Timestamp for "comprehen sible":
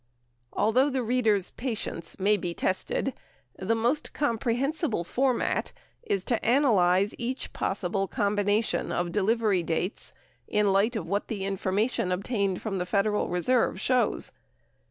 4.13-5.05